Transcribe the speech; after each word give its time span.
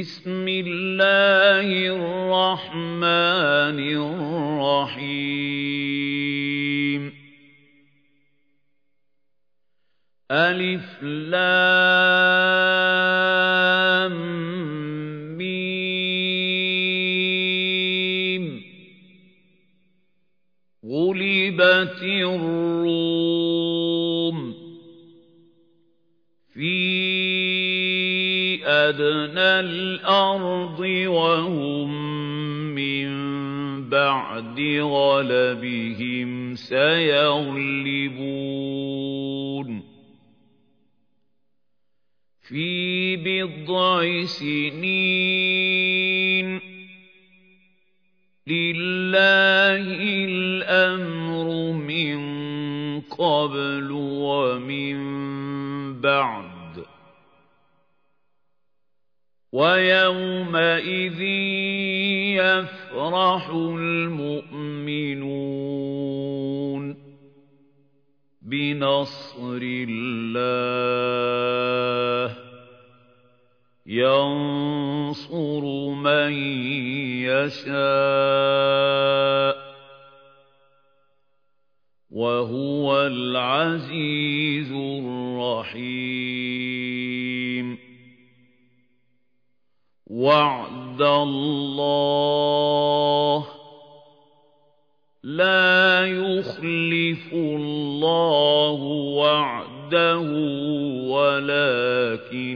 بسم 0.00 0.48
الله 0.48 1.68
الرحمن 1.86 3.78
الرحيم. 4.88 5.12
ألف 10.30 11.02
لام 11.02 11.36
ميم. 15.38 15.84
غلبت 20.86 22.02
الروم 22.02 22.61
أدنى 28.92 29.52
الأرض 29.60 30.80
وهم 31.06 31.90
من 32.74 33.08
بعد 33.88 34.60
غلبهم 34.80 36.54
سيغلبون 36.54 37.62
في 42.48 43.16
بضع 43.16 44.24
سنين 44.24 45.72
لله 48.46 49.84
الأمر 50.28 51.72
من 51.72 52.20
قبل 53.00 53.88
ومن 53.92 54.96
بعد 56.00 56.51
ويومئذ 59.52 61.20
يفرح 62.40 63.48
المؤمنون 63.50 65.12
بنصر 68.42 69.60
الله. 69.62 70.72
ينصر 73.86 75.64
من 75.90 76.32
يشاء 77.28 77.72
وهو 82.10 83.06
العزيز 83.06 84.72
الرحيم. 84.72 85.92
وعد 90.12 91.02
الله 91.02 92.12
لا 95.22 96.06
يخلف 96.06 97.32
الله 97.32 98.80
وعده 99.16 100.20
ولكن 101.08 102.52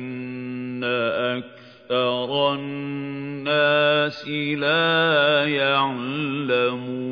أكثر 0.85 2.55
الناس 2.55 4.29
لا 4.59 5.45
يعلمون 5.48 7.07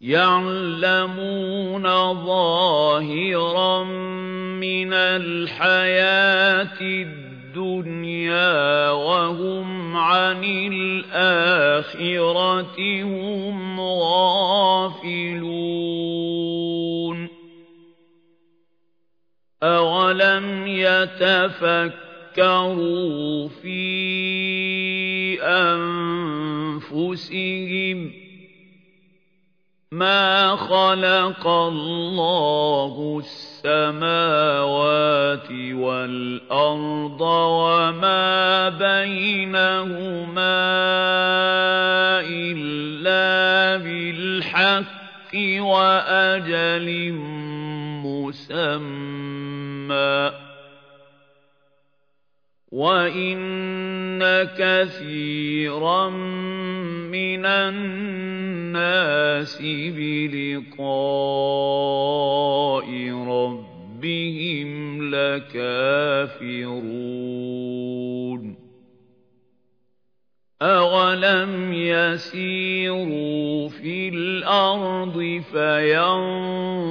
يعلمون 0.00 1.84
ظاهرا 2.24 3.84
من 3.84 4.92
الحياة 4.92 6.80
الدنيا 6.80 8.90
وهم 8.90 9.96
عن 9.96 10.44
الآخرة 10.72 12.76
هم 13.02 13.80
غافلون. 13.80 15.60
أولم 19.62 20.66
يتفكروا 20.66 21.98
في 23.48 24.00
أنفسهم 26.90 28.19
ما 30.00 30.56
خلق 30.56 31.46
الله 31.46 33.22
السماوات 33.66 35.50
والأرض 35.72 37.20
وما 37.20 38.68
بينهما 38.68 40.30
إلا 42.24 43.76
بالحق 43.76 45.34
وأجل 45.60 47.12
مسمى 48.04 49.30
وَإِنَّ 52.70 54.22
كَثِيرًا 54.58 56.08
مِنَ 57.10 57.44
النَّاسِ 57.46 59.18
بِلِقَاءِ 59.62 60.78
رَبِّهِمْ 63.26 64.70
لَكَافِرُونَ 65.14 66.50
أَوَلَمْ 70.62 71.72
يَسِيرُوا 71.72 73.68
فِي 73.68 74.08
الْأَرْضِ 74.08 75.42
فَيَنظُرُوا 75.52 76.82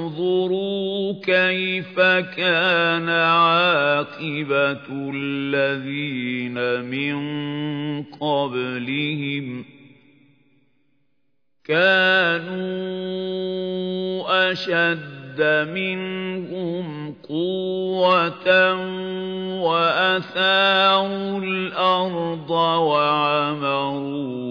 كَيْفَ 1.22 2.00
كَانَ 2.36 3.08
عَاقِبَةُ 3.08 4.86
الَّذِينَ 5.14 6.84
مِن 6.84 7.16
قَبْلِهِمْ 8.02 9.64
كَانُوا 11.64 12.90
أَشَدَّ 14.52 15.19
مِنْهُمْ 15.40 17.14
قُوَّةً 17.28 18.74
وَأَثَارُوا 19.62 21.40
الْأَرْضَ 21.40 22.50
وَعَمَرُوهَا 22.50 24.49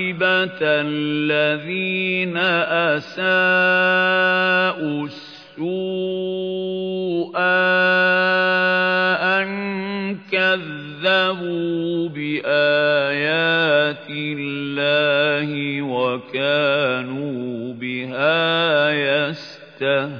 عَاقِبَةَ 0.00 0.60
الَّذِينَ 0.62 2.36
أَسَاءُوا 2.96 3.26
السُّوءَ 5.06 5.60
أَن 9.36 9.48
كَذَّبُوا 10.32 12.08
بِآيَاتِ 12.08 14.06
اللَّهِ 14.10 15.82
وَكَانُوا 15.82 17.74
بِهَا 17.74 18.90
يَسْتَهْزِئُونَ. 18.90 20.19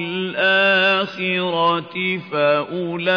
الْآخِرَةِ 0.00 1.94
فَأُولَٰئِكَ 2.32 3.10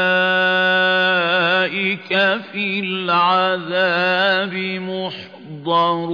فِي 2.52 2.80
الْعَذَابِ 2.80 4.54
مُحْضَرُونَ 5.64 6.14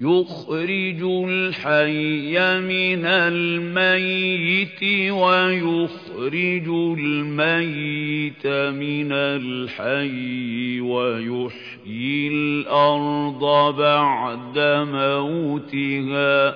يُخْرِجُ 0.00 1.02
الْحَيَّ 1.02 2.60
مِنَ 2.60 3.04
الْمَيِّتِ 3.06 4.82
وَيُخْرِجُ 5.12 6.68
الْمَيِّتَ 6.98 8.46
مِنَ 8.74 9.12
الْحَيِّ 9.12 10.80
وَيُحْيِي 10.80 12.28
الْأَرْضَ 12.28 13.76
بَعْدَ 13.76 14.58
مَوْتِهَا 14.90 16.54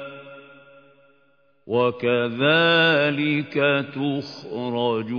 وَكَذَلِكَ 1.66 3.54
تُخْرَجُونَ 3.94 5.18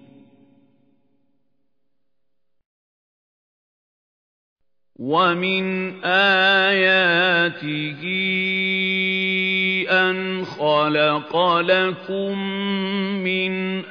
وَمِنْ 5.01 5.93
آيَاتِهِ 6.05 8.01
أَنْ 9.89 10.45
خَلَقَ 10.45 11.33
لَكُم 11.59 12.37
مِّنْ 13.25 13.85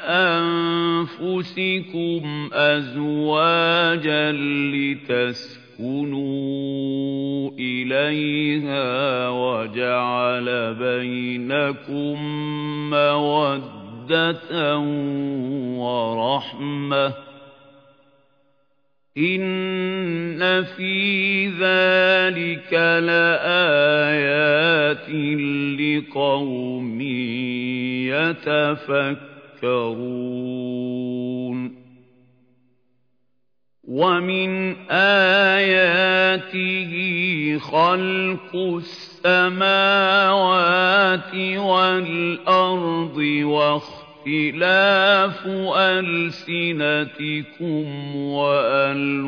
أَنفُسِكُمْ 1.10 1.70
أَزْوَاجًا 2.52 4.32
لِّتَسْكُنُوا 4.70 5.90
إِلَيْهَا 7.58 9.28
وَجَعَلَ 9.28 10.74
بَيْنَكُم 10.74 12.22
مَّوَدَّةً 12.90 14.78
وَرَحْمَةً 15.74 17.29
إِنَّ 19.18 20.38
فِي 20.76 21.46
ذَلِكَ 21.48 22.72
لَآيَاتٍ 23.02 25.10
لِقَوْمٍ 25.80 27.00
يَتَفَكَّرُونَ 28.06 29.40
وَمِنْ 33.88 34.76
آيَاتِهِ 34.90 36.92
خَلْقُ 37.58 38.54
السَّمَاوَاتِ 38.54 39.74
وَالْأَرْضِ 41.58 43.18
اخْتِلَافُ 44.20 45.46
أَلْسِنَتِكُمْ 45.76 47.84
وَأَلْوَانِكُمْ 48.16 49.22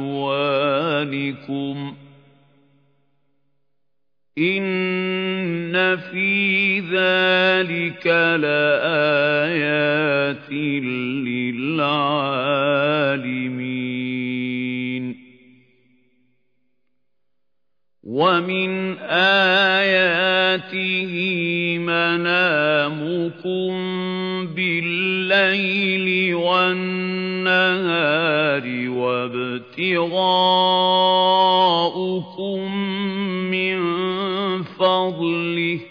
إِنَّ 4.39 5.97
فِي 5.97 6.81
ذَلِكَ 6.81 8.07
لَآيَاتٍ 8.45 10.53
لِّلْعَالِمِينَ 11.73 12.43
وَمِنْ 18.03 18.99
آيَاتِهِ 19.09 21.13
مَنَامُكُم 21.79 23.73
بِاللَّيْلِ 24.57 26.35
وَالنَّهَارِ 26.35 26.89
وَابْتِغَاؤُكُم 28.91 30.07
مِّن 33.51 33.79
فَضْلِهِ 34.63 35.79
ۚ. 35.79 35.83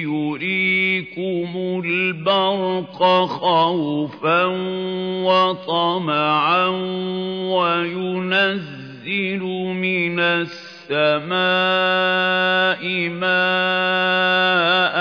يُرِيكُمُ 0.08 1.52
الْبَرْقَ 1.86 3.00
خَوْفًا 3.26 4.44
وَطَمَعًا 5.28 6.68
وَيُنَزِّلُ 7.52 8.92
يُنَزِّلُ 9.08 9.44
مِنَ 9.76 10.20
السَّمَاءِ 10.20 11.32
مَاءً 13.10 14.98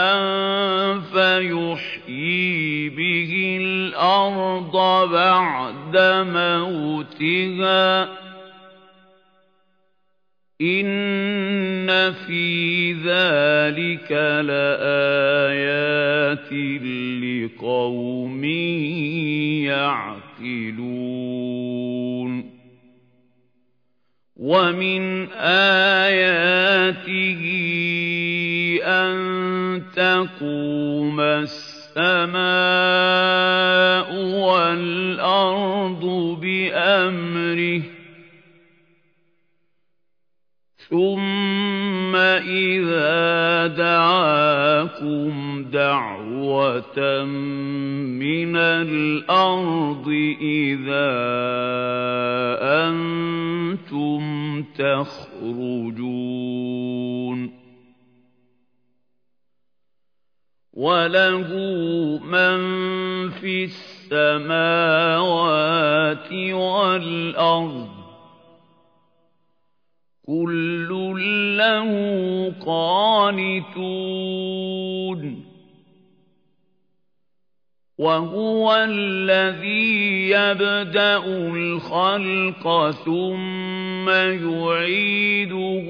فَيُحْيِي 1.12 2.88
بِهِ 2.88 3.58
الْأَرْضَ 3.60 4.72
بَعْدَ 5.12 5.96
مَوْتِهَا 6.32 8.08
إِنَّ 10.60 11.88
فِي 12.26 12.92
ذَلِكَ 12.92 14.12
لَآيَاتٍ 14.44 16.52
لِقَوْمٍ 17.24 18.44
يَعْقِلُونَ 19.64 20.90
وَمِنْ 24.36 25.28
آيَاتِهِ 25.32 27.42
أَن 28.84 29.16
تَقُومَ 29.96 31.20
السَّمَاءُ 31.20 32.40
وَالْأَرْضُ 34.44 36.04
بِأَمْرِهِ 36.40 37.99
ثُمَّ 40.90 42.16
إِذَا 42.16 43.66
دَعَاكُمْ 43.66 45.64
دَعْوَةً 45.72 47.24
مِنَ 48.18 48.56
الْأَرْضِ 48.56 50.08
إِذَا 50.42 51.10
أَنتُمْ 52.90 54.22
تَخْرُجُونَ 54.78 56.00
وَلَهُ 60.74 61.48
مَن 62.24 62.58
فِي 63.30 63.64
السَّمَاوَاتِ 63.64 64.50
وَالْأَرْضِ 66.52 67.99
كُلٌّ 70.30 70.88
لَّهُ 71.56 71.90
قَانِتُونَ. 72.66 73.84
وَهُوَ 77.98 78.74
الَّذِي 78.88 80.30
يَبْدَأُ 80.30 81.24
الْخَلْقَ 81.26 82.90
ثُمَّ 82.90 84.08
يُعِيدُهُ 84.10 85.88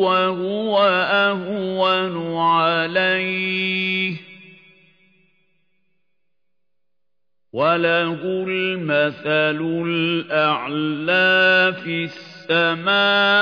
وَهُوَ 0.00 0.78
أَهْوَنُ 1.10 2.36
عَلَيْهِ. 2.36 4.27
وَلَهُ 7.52 8.20
الْمَثَلُ 8.48 9.60
الْأَعْلَى 9.86 11.74
فِي 11.84 12.04
السَّمَاوَاتِ 12.04 13.32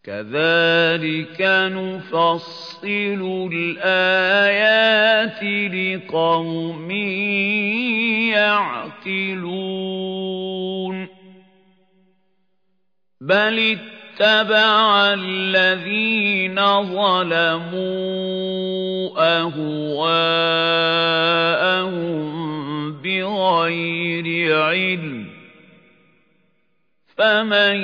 كَذَٰلِكَ 0.04 1.42
نُفَصِّلُ 1.76 3.22
الْآيَاتِ 3.54 5.44
لِقَوْمٍ 5.74 6.92
يَعْقِلُونَ 9.12 9.48
بَلِ 13.22 13.78
اتَّبَعَ 14.22 15.14
الَّذِينَ 15.14 16.56
ظَلَمُوا 16.84 17.78
أَهْوَاءَهُم 19.38 20.18
بِغَيْرِ 23.02 24.56
عِلْمٍ 24.58 25.26
ۖ. 25.26 25.28
فَمَن 27.18 27.76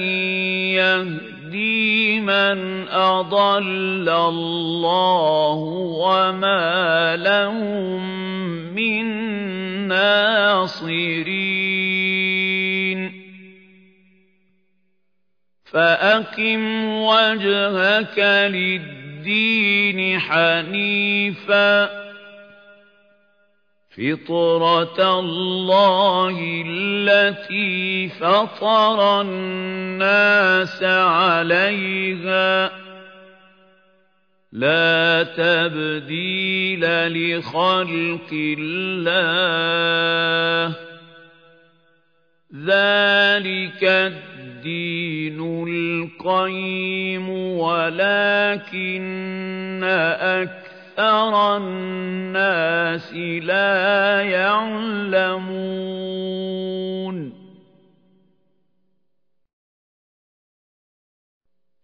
يَهْدِي 0.74 2.20
مَنْ 2.20 2.88
أَضَلَّ 2.90 4.10
اللَّهُ 4.10 5.60
وَمَا 6.02 7.16
لَهُم 7.16 8.02
مِّن 8.76 9.06
نَّاصِرِينَ 9.88 11.73
فَأَقِمْ 15.74 16.86
وَجْهَكَ 16.86 18.20
لِلدِّينِ 18.52 20.20
حَنِيفًا 20.20 21.86
ۚ. 21.86 21.90
فِطْرَتَ 23.92 25.00
اللَّهِ 25.00 26.64
الَّتِي 26.68 28.10
فَطَرَ 28.10 29.22
النَّاسَ 29.22 30.84
عَلَيْهَا 30.84 32.68
ۚ. 32.68 32.72
لَا 34.52 35.24
تَبْدِيلَ 35.24 36.82
لِخَلْقِ 37.14 38.30
اللَّهِ 38.60 39.14
ۚ. 40.74 40.78
ذَٰلِكَ 42.56 43.84
الدِّينُ 43.84 44.33
الْقَيِّمُ 45.68 47.30
وَلَٰكِنَّ 47.30 49.04
أَكْثَرَ 49.84 51.58
النَّاسِ 51.58 53.14
لَا 53.44 54.22
يَعْلَمُونَ. 54.22 55.54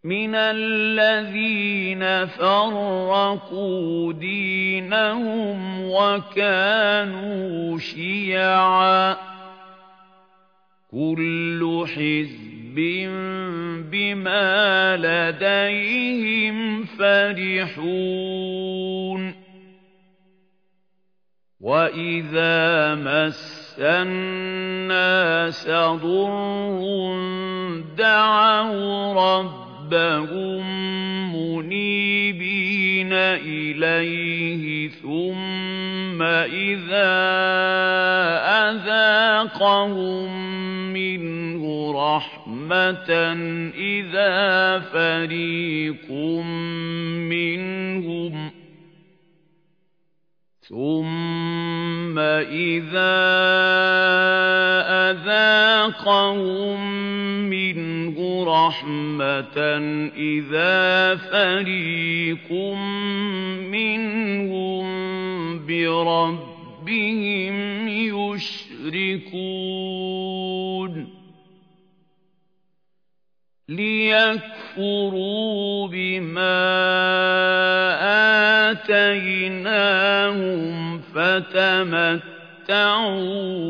مِنَ 0.03 0.35
الَّذِينَ 0.35 2.25
فَرَّقُوا 2.25 4.13
دِينَهُمْ 4.13 5.81
وَكَانُوا 5.89 7.77
شِيَعًا 7.77 9.13
ۖ. 9.13 9.17
كُلُّ 10.91 11.85
حِزْبٍ 11.87 12.75
بِمَا 13.91 14.97
لَدَيْهِمْ 14.97 16.83
فَرِحُونَ. 16.83 19.44
وَإِذَا 21.65 22.95
مَسَّ 22.95 23.73
النَّاسَ 23.79 25.65
ضُرٌّ 25.97 26.77
دَعَوْا 27.97 29.13
رَبَّهُم 29.13 30.61
مُّنِيبِينَ 31.35 33.13
إِلَيْهِ 33.49 34.89
ثُمَّ 35.01 36.21
إِذَا 36.21 37.13
أَذَاقَهُم 38.69 40.29
مِّنْهُ 40.93 41.63
رَحْمَةً 41.91 43.11
إِذَا 43.73 44.79
فَرِيقٌ 44.79 46.11
مِّنْهُمْ 47.25 48.54
ثُمَّ 50.69 52.19
إِذَا 52.19 53.15
أَذَاقَهُم 55.11 56.79
مِّنْهُ 57.49 58.17
رَحْمَةً 58.43 59.57
إِذَا 60.17 61.15
فَرِيقٌ 61.15 62.51
مِّنْهُم 63.69 64.85
بِرَبِّهِمْ 65.65 67.55
يُشْرِكُونَ 67.87 69.35
لِيَكْفُرُوا 73.69 75.27
بِمَا 75.87 76.61
آتَيْنَاهُمْ 78.71 79.79
فَتَمَتَّعُوا 80.99 82.45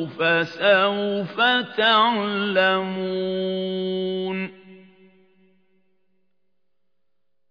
فَسَوْفَ 0.06 1.42
تَعْلَمُونَ 1.78 2.96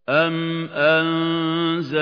أَمْ 0.08 0.68
أَنزَلْنَا 0.68 1.94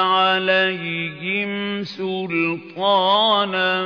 عَلَيْهِمْ 0.00 1.84
سُلْطَانًا 1.84 3.76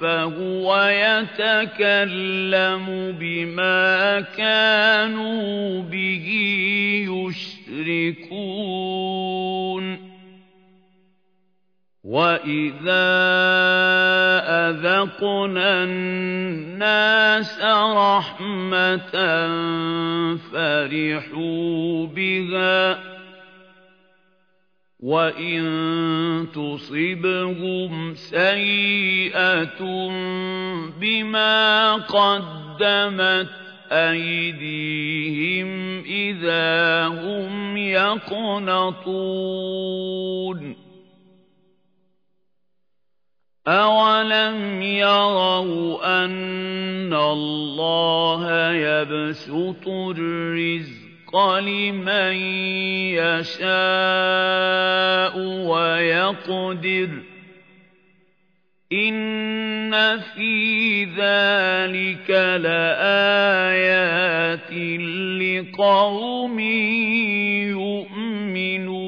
فَهُوَ 0.00 0.76
يَتَكَلَّمُ 0.90 2.06
بِمَا 3.20 4.20
كَانُوا 4.20 5.82
بِهِ 5.82 6.26
يُشْرِكُونَ 7.06 8.58
وَإِذَا 12.08 13.04
أَذَقْنَا 14.48 15.84
النَّاسَ 15.84 17.60
رَحْمَةً 17.60 19.16
فَرِحُوا 20.52 22.06
بِهَا 22.06 22.98
وَإِن 25.00 25.62
تُصِبْهُمْ 26.56 28.14
سَيِّئَةٌ 28.14 29.80
بِمَا 31.00 31.94
قَدَّمَتْ 31.94 33.48
أَيْدِيهِمْ 33.92 35.68
إِذَا 36.04 37.06
هُمْ 37.06 37.76
يَقْنَطُونَ 37.76 39.28
أَوَلَمْ 43.68 44.82
يَرَوْا 44.82 46.24
أَنَّ 46.24 47.12
اللَّهَ 47.12 48.72
يَبْسُطُ 48.72 49.88
الرِّزْقَ 49.88 51.36
لِمَن 51.58 52.32
يَشَاءُ 53.20 53.68
وَيَقْدِرُ 55.68 57.08
إِنَّ 58.92 60.18
فِي 60.18 61.04
ذَلِكَ 61.04 62.30
لَآيَاتٍ 62.64 63.92
لِقَوْمٍ 65.42 66.60
يُؤْمِنُونَ 67.76 69.07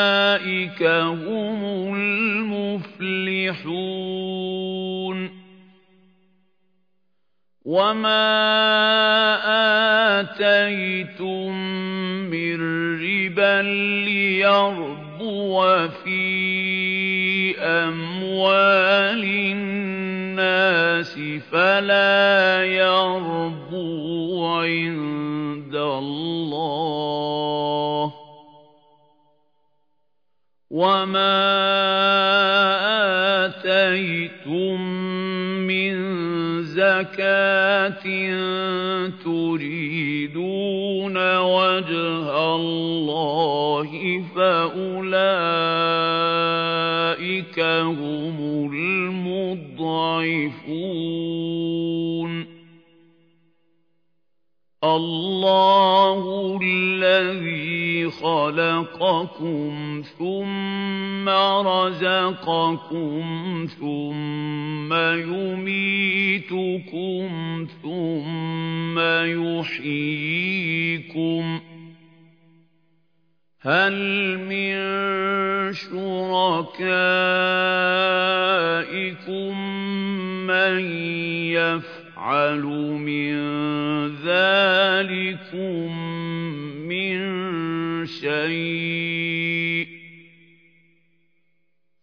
هُمُ 0.83 1.61
الْمُفْلِحُونَ 1.95 2.81
وَمَا 7.65 8.25
آتَيْتُم 10.19 11.51
مِّن 12.33 12.57
رِّبًا 13.01 13.61
لِّيَرْبُوَ 14.05 15.87
فِي 16.03 17.57
أَمْوَالِ 17.59 19.23
النَّاسِ 19.23 21.19
فَلَا 21.51 22.65
يَرْبُو 22.65 24.45
عِندَ 24.45 25.75
اللَّهِ 25.75 26.87
ۖ 26.87 26.90
وَمَا 30.71 31.43
آتَيْتُم 33.45 34.81
مِّن 35.67 35.93
زَكَاةٍ 36.63 38.05
تُرِيدُونَ 39.23 41.15
وَجْهَ 41.37 42.55
اللَّهِ 42.55 44.23
فَأُولَٰئِكَ 44.35 45.19
هُمُ 47.99 48.37
الْمُضْعِفُونَ 48.73 49.91
اللَّهُ 54.83 56.59
الَّذِي 56.63 58.09
خَلَقَكُمْ 58.09 60.01
ثُمَّ 60.17 61.29
رَزَقَكُمْ 61.69 63.21
ثُمَّ 63.79 64.93
يُمِيتُكُمْ 65.29 66.57
ثُمَّ 67.83 68.99
يُحْيِيكُمْ 69.59 70.39
ۖ 71.59 71.61
هَلْ 73.61 73.95
مِن 74.49 74.73
شُرَكَائِكُم 75.73 76.81
مَّن 80.49 80.79
يَفْعَلُ 81.53 82.00
مِن 82.97 83.35
ذَٰلِكُم 84.07 85.97
مِّن 86.87 87.19
شَيْءٍ 88.05 89.85
ۚ. 89.85 89.87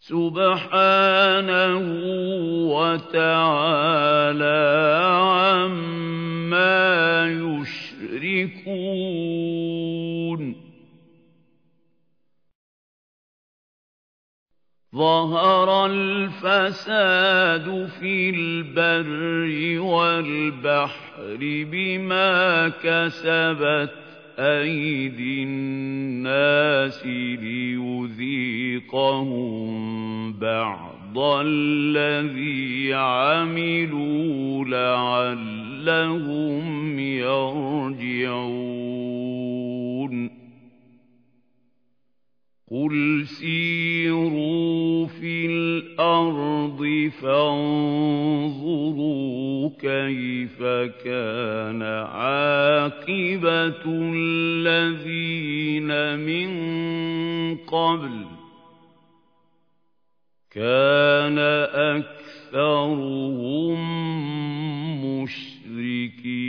سُبْحَانَهُ 0.01 1.85
وَتَعَالَىٰ 2.75 4.49
عَمَّا 5.15 7.27
يُشْرِكُونَ. 7.27 9.38
ظَهَرَ 14.99 15.87
الْفَسَادُ 15.87 17.67
فِي 18.01 18.31
الْبَرِّ 18.31 19.81
وَالْبَحْرِ 19.81 21.39
بِمَا 21.41 22.69
كَسَبَتْ 22.69 23.95
أَيْدِي 24.39 25.43
النَّاسِ 25.43 27.07
لِيُذِيقَهُم 27.07 28.23
بَعْضَ 30.33 31.19
الَّذِي 31.19 32.95
عَمِلُوا 32.95 34.65
لَعَلَّهُمْ 34.65 35.99
يَرْجِعُونَ. 36.99 38.39
قُلْ 42.71 43.27
سِيرُوا 43.27 45.07
فِي 45.07 45.47
الْأَرْضِ 45.47 47.11
فَانظُرُوا 47.23 47.71
كَيْفَ 49.81 50.59
كَانَ 51.05 51.83
عَاقِبَةُ 51.83 53.83
الَّذِينَ 54.15 56.19
مِن 56.21 56.51
قَبْلُ 57.57 58.25
كَانَ 60.51 61.39
أَكْثَرُهُم 62.53 63.79
مُشْرِكِينَ 65.05 66.49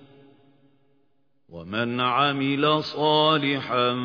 وَمَنْ 1.51 1.99
عَمِلَ 1.99 2.83
صَالِحًا 2.83 3.95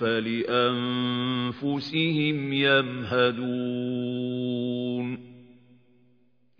فَلِأَنفُسِهِمْ 0.00 2.52
يَمْهَدُونَ. 2.52 5.18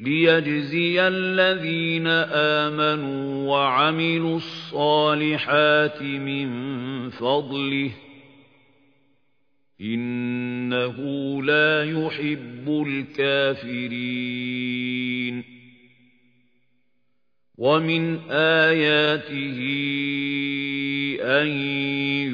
لِيَجْزِيَ 0.01 1.01
الَّذِينَ 1.01 2.07
آمَنُوا 2.07 3.51
وَعَمِلُوا 3.51 4.37
الصَّالِحَاتِ 4.37 6.03
مِنْ 6.03 7.11
فَضْلِهِ. 7.11 7.91
إِنَّهُ 9.81 10.97
لَا 11.43 11.85
يُحِبُّ 11.85 12.85
الْكَافِرِينَ. 12.87 15.24
وَمِنْ 17.65 18.19
آيَاتِهِ 18.31 19.59
أَن 21.21 21.49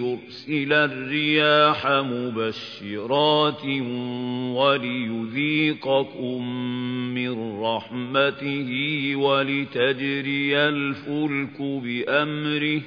يُرْسِلَ 0.02 0.72
الرِّيَاحَ 0.72 1.86
مُبَشِّرَاتٍ 1.86 3.64
وَلِيُذِيقَكُم 4.58 6.38
مِّن 7.14 7.60
رَّحْمَتِهِ 7.62 8.70
وَلِتَجْرِيَ 9.16 10.56
الْفُلْكُ 10.68 11.58
بِأَمْرِهِ 11.62 12.82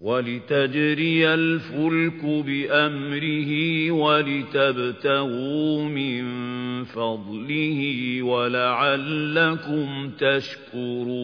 وَلِتَجْرِيَ 0.00 1.34
الْفُلْكُ 1.34 2.24
بِأَمْرِهِ 2.24 3.50
وَلِتَبْتَغُوا 3.90 5.82
مِن 5.88 6.24
فَضْلِهِ 6.84 8.22
وَلَعَلَّكُمْ 8.22 10.10
تَشْكُرُونَ. 10.18 11.14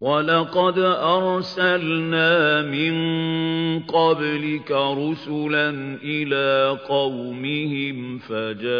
وَلَقَدْ 0.00 0.78
أَرْسَلْنَا 0.78 2.62
مِن 2.62 2.94
قَبْلِكَ 3.80 4.70
رُسُلًا 4.72 5.70
إِلَىٰ 6.04 6.78
قَوْمِهِمْ 6.88 8.18
فَجَاءُوهُم 8.18 8.70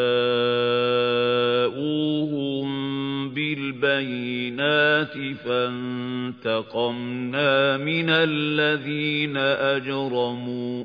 بِالْبَيِّنَاتِ 3.28 5.14
فَانتَقَمْنَا 5.44 6.96
مِنَ 7.76 8.10
الَّذِينَ 8.10 9.36
أَجْرَمُوا 9.36 10.84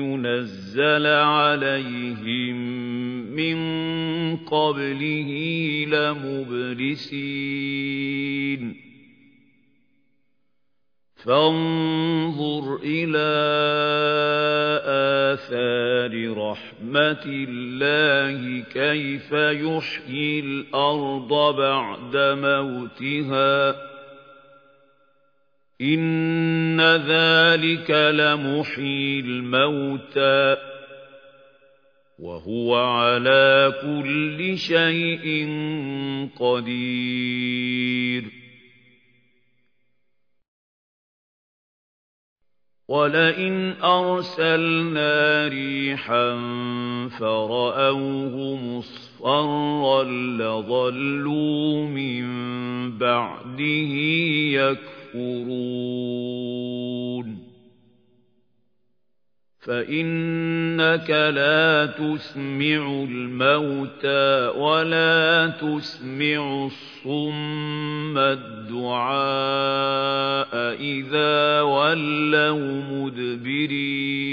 يُنَزَّلَ 0.00 1.06
عَلَيْهِم 1.06 2.56
مِّن 3.36 3.56
قَبْلِهِ 4.36 5.30
لَمُبْلِسِينَ 5.92 7.16
فانظُرْ 11.24 12.80
إِلَىٰ 12.84 13.36
آثَارِ 15.36 16.12
رَحْمَةِ 16.38 17.24
اللَّهِ 17.26 18.64
كَيْفَ 18.72 19.32
يُحْيِي 19.32 20.40
الْأَرْضَ 20.40 21.56
بَعْدَ 21.56 22.16
مَوْتِهَا 22.16 23.95
إِنَّ 25.80 26.80
ذَلِكَ 26.80 27.90
لَمُحْيِي 27.90 29.20
الْمَوْتَى 29.20 30.56
وَهُوَ 32.18 32.76
عَلَى 32.76 33.74
كُلِّ 33.82 34.58
شَيْءٍ 34.58 35.48
قَدِيرٌ. 36.40 38.24
وَلَئِنْ 42.88 43.72
أَرْسَلْنَا 43.82 45.48
رِيحًا 45.48 46.30
فَرَأَوْهُ 47.20 48.56
مُصْفَرًّا 48.56 50.02
لَّظَلُّوا 50.38 51.86
مِن 51.86 52.24
بَعْدِهِ 52.98 53.92
يَكْفُرُونَ. 54.52 54.95
فَإِنَّكَ 59.66 61.10
لَا 61.10 61.86
تُسْمِعُ 61.86 63.04
الْمَوْتَىٰ 63.10 64.52
وَلَا 64.56 65.46
تُسْمِعُ 65.46 66.66
الصُّمَّ 66.66 68.18
الدُّعَاءَ 68.18 69.16
إِذَا 70.80 71.60
وَلَّوْا 71.62 72.82
مُدْبِرِينَ 72.90 74.26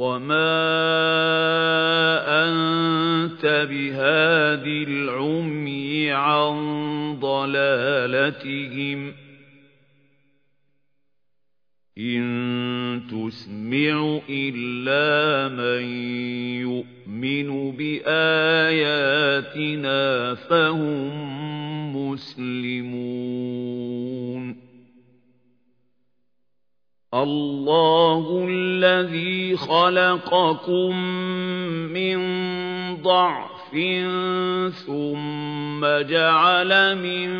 وما 0.00 0.56
أنت 2.44 3.44
بهاد 3.70 4.66
العمي 4.66 6.12
عن 6.12 6.56
ضلالتهم 7.20 9.12
إن 11.98 13.02
تسمع 13.10 14.20
إلا 14.30 15.48
من 15.54 15.84
يؤمن 16.64 17.72
بآياتنا 17.76 18.74
فهم 20.34 21.10
مسلمون 21.96 22.89
الله 27.22 28.46
الذي 28.48 29.56
خلقكم 29.56 30.96
من 31.92 32.20
ضعف 33.02 33.70
ثم 34.86 35.86
جعل 36.08 36.98
من 36.98 37.30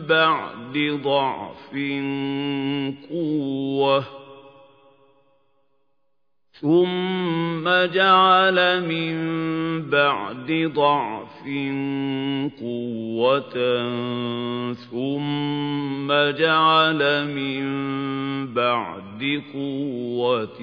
بعد 0.00 1.00
ضعف 1.04 1.74
قوة 3.10 4.19
ثم 6.60 7.64
جعل 7.86 8.82
من 8.88 9.16
بعد 9.90 10.72
ضعف 10.74 11.44
قوة 12.60 13.54
ثم 14.74 16.08
جعل 16.38 17.26
من 17.26 17.64
بعد 18.54 19.42
قوة 19.54 20.62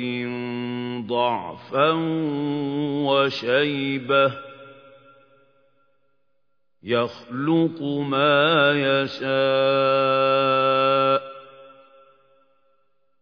ضعفا 1.07 1.91
وشيبة 3.07 4.31
يخلق 6.83 7.81
ما 7.81 8.71
يشاء 8.71 9.27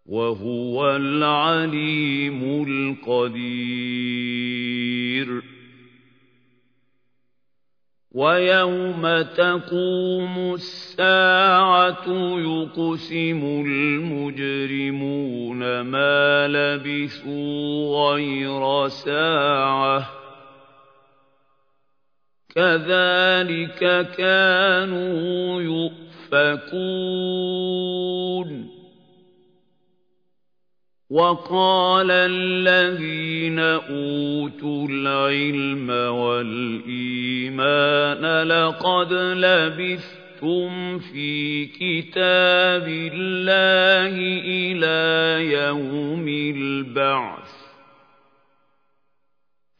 وهو 0.05 0.95
العليم 0.95 2.65
القدير. 2.67 3.95
ويوم 8.11 9.21
تقوم 9.21 10.53
الساعة 10.53 12.09
يقسم 12.37 13.63
المجرمون 13.67 15.81
ما 15.81 16.47
لبثوا 16.47 18.13
غير 18.13 18.87
ساعة. 18.87 20.09
كذلك 22.55 24.07
كانوا 24.17 25.61
يؤفكون. 25.61 25.95
وقال 31.09 32.11
الذين 32.11 33.59
أوتوا 33.59 34.87
العلم 34.89 35.89
والإيمان 36.69 37.63
لقد 38.47 39.13
لبثتم 39.13 40.99
في 40.99 41.65
كتاب 41.65 42.87
الله 42.87 44.15
إلى 44.45 45.45
يوم 45.53 46.27
البعث. 46.27 47.54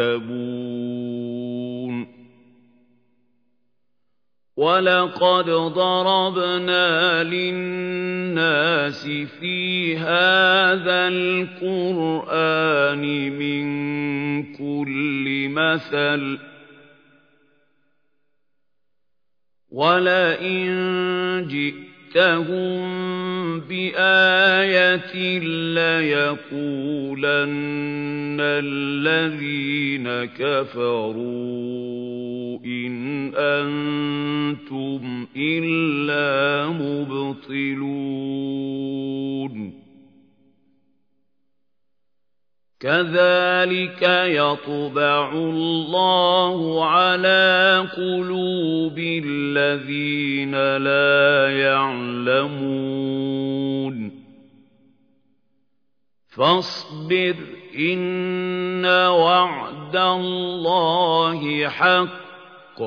يستعتبون 0.00 1.40
ولقد 4.56 5.50
ضربنا 5.50 7.22
للناس 7.24 9.06
في 9.40 9.96
هذا 9.96 11.08
القرآن 11.08 13.02
من 13.38 13.64
كل 14.52 15.48
مثل. 15.48 16.38
ولئن 19.70 20.70
جئتهم 22.14 23.60
بآية 23.60 25.38
ليقولن 25.74 26.50
الذين 28.40 30.08
كفروا 30.24 31.70
إن 32.64 33.32
أنتم 33.34 35.26
إلا 35.36 36.68
مبطلون. 36.68 38.10
كذلك 42.80 44.02
يطبع 44.26 45.32
الله 45.32 46.84
على 46.86 47.86
قلوب 47.96 48.98
الذين 48.98 50.76
لا 50.76 51.58
يعلمون. 51.58 52.90
فاصبر 56.28 57.36
إن 57.78 58.86
وعد 58.86 59.96
الله 59.96 61.68
حق 61.68 62.80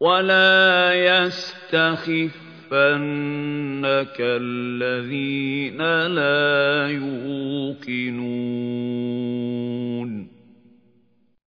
ولا 0.00 0.94
يستخف 0.94 2.51
يَحْسَبَنَّكَ 2.72 4.16
الَّذِينَ 4.20 5.78
لَا 6.06 6.88
يُوقِنُونَ. 6.88 8.22